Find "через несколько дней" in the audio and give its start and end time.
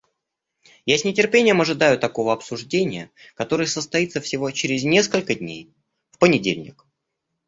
4.49-5.69